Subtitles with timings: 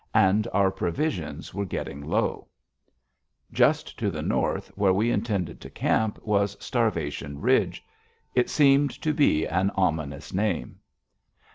[0.15, 2.47] And our provisions were getting low.
[3.51, 7.83] Just to the north, where we intended to camp, was Starvation Ridge.
[8.33, 10.79] It seemed to be an ominous name.